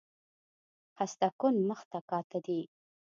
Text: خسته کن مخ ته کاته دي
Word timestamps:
خسته 0.97 1.27
کن 1.39 1.55
مخ 1.67 1.79
ته 1.91 1.99
کاته 2.09 2.39
دي 2.45 2.59